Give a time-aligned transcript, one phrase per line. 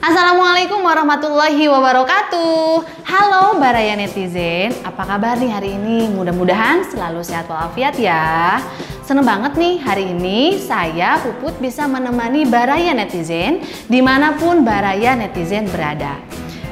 [0.00, 3.04] Assalamualaikum warahmatullahi wabarakatuh.
[3.04, 4.72] Halo Baraya Netizen.
[4.80, 6.08] Apa kabar nih hari ini?
[6.08, 8.64] Mudah-mudahan selalu sehat walafiat ya.
[9.04, 13.60] Seneng banget nih hari ini saya Puput bisa menemani Baraya Netizen
[13.92, 16.16] Di mana pun Baraya Netizen berada.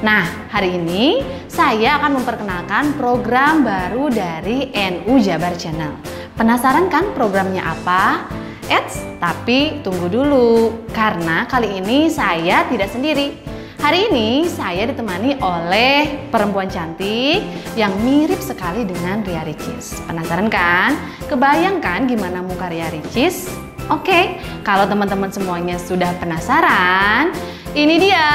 [0.01, 1.21] Nah hari ini
[1.53, 6.01] saya akan memperkenalkan program baru dari NU Jabar Channel.
[6.33, 8.25] Penasaran kan programnya apa?
[8.69, 13.33] Eits, tapi tunggu dulu, karena kali ini saya tidak sendiri.
[13.81, 17.41] Hari ini saya ditemani oleh perempuan cantik
[17.81, 20.05] yang mirip sekali dengan Ria Ricis.
[20.05, 21.01] Penasaran kan?
[21.33, 23.49] Kebayangkan gimana muka Ria Ricis?
[23.89, 27.33] Oke, kalau teman-teman semuanya sudah penasaran,
[27.73, 28.29] ini dia.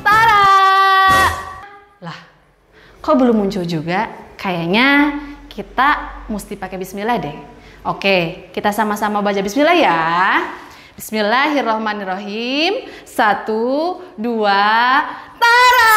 [0.00, 0.48] Tara!
[2.00, 2.18] Lah,
[3.04, 4.08] kok belum muncul juga?
[4.40, 5.20] Kayaknya
[5.52, 7.36] kita mesti pakai bismillah deh.
[7.82, 10.38] Oke, kita sama-sama baca bismillah ya.
[10.94, 12.86] Bismillahirrahmanirrahim.
[13.02, 15.02] Satu, dua,
[15.34, 15.94] tara!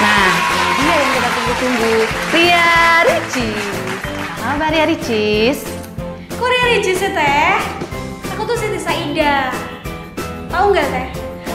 [0.00, 0.32] Nah,
[0.80, 1.94] dia yang kita tunggu-tunggu.
[2.32, 3.84] Ria Ricis.
[4.40, 5.68] Apa Ria Ricis?
[6.40, 7.60] Kok Ria Ricis sih teh?
[8.32, 9.52] Aku tuh Siti Saida.
[10.48, 11.06] Tahu nggak teh?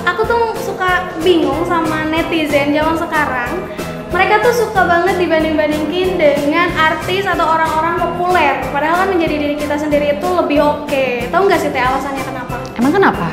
[0.05, 3.65] Aku tuh suka bingung sama netizen zaman sekarang
[4.09, 8.57] mereka tuh suka banget dibanding-bandingin dengan artis atau orang-orang populer.
[8.73, 10.89] Padahal kan menjadi diri kita sendiri itu lebih oke.
[10.89, 11.29] Okay.
[11.29, 12.57] tahu nggak sih teh alasannya kenapa?
[12.73, 13.29] Emang kenapa?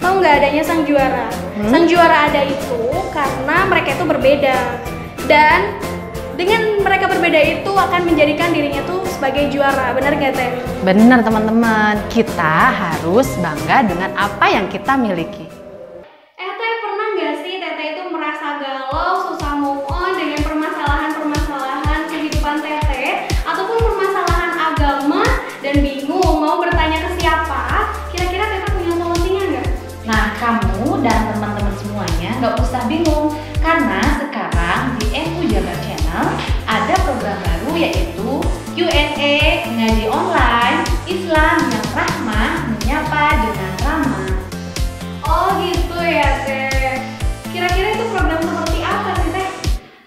[0.00, 1.28] Tahu nggak adanya sang juara?
[1.28, 1.68] Hmm?
[1.68, 2.80] sang juara ada itu
[3.12, 4.58] karena mereka itu berbeda.
[5.28, 5.60] Dan
[6.40, 9.92] dengan mereka berbeda itu akan menjadikan dirinya tuh sebagai juara.
[9.92, 10.50] Benar gak teh?
[10.80, 12.00] Benar teman-teman.
[12.08, 15.59] Kita harus bangga dengan apa yang kita miliki
[32.70, 36.38] usah bingung karena sekarang di NU Jabar Channel
[36.70, 38.38] ada program baru yaitu
[38.78, 44.30] Q&A ngaji online Islam yang rahmah menyapa dengan ramah.
[45.26, 47.02] Oh gitu ya teh.
[47.50, 49.50] Kira-kira itu program seperti apa sih teh?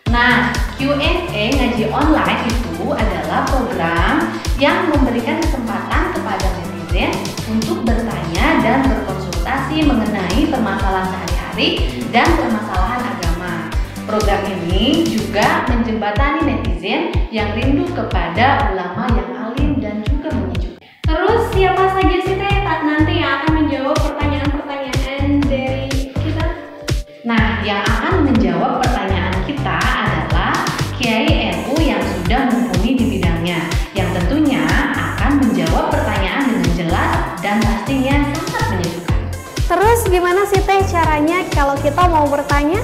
[0.07, 7.11] Nah Q&A ngaji online itu adalah program yang memberikan kesempatan kepada netizen
[7.51, 13.53] untuk bertanya dan berkonsultasi mengenai permasalahan sehari-hari dan permasalahan agama.
[14.09, 20.52] Program ini juga menjembatani netizen yang rindu kepada ulama yang alim dan juga menyejukkan.
[39.93, 42.81] Terus gimana sih Teh caranya kalau kita mau bertanya?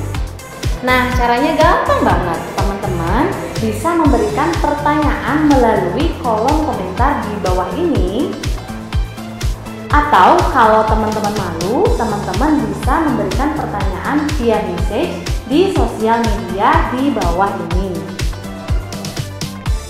[0.86, 2.38] Nah, caranya gampang banget.
[2.54, 3.26] Teman-teman
[3.58, 8.30] bisa memberikan pertanyaan melalui kolom komentar di bawah ini.
[9.90, 17.50] Atau kalau teman-teman malu, teman-teman bisa memberikan pertanyaan via message di sosial media di bawah
[17.74, 17.90] ini.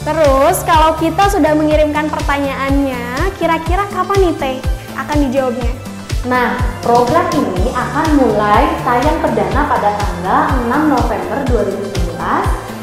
[0.07, 4.57] Terus kalau kita sudah mengirimkan pertanyaannya, kira-kira kapan nih Teh
[4.95, 5.88] akan dijawabnya?
[6.27, 12.19] Nah, program ini akan mulai tayang perdana pada tanggal 6 November 2019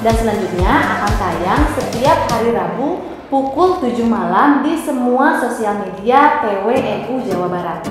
[0.00, 7.28] dan selanjutnya akan tayang setiap hari Rabu pukul 7 malam di semua sosial media PWNU
[7.28, 7.84] Jawa Barat.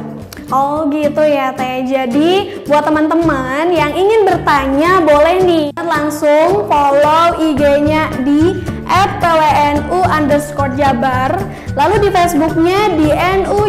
[0.54, 1.86] Oh gitu ya Teh.
[1.86, 8.54] Jadi buat teman-teman yang ingin bertanya boleh nih langsung follow IG-nya di
[8.86, 11.34] @pwnu underscore Jabar,
[11.74, 13.10] lalu di Facebooknya di
[13.42, 13.65] NU